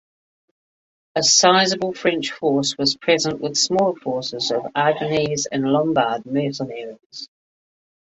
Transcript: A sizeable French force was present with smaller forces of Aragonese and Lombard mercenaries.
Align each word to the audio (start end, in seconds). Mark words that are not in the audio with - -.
A 1.15 1.21
sizeable 1.21 1.93
French 1.93 2.31
force 2.31 2.75
was 2.75 2.97
present 2.97 3.39
with 3.39 3.55
smaller 3.55 3.93
forces 3.93 4.49
of 4.49 4.63
Aragonese 4.75 5.45
and 5.51 5.63
Lombard 5.71 6.25
mercenaries. 6.25 7.29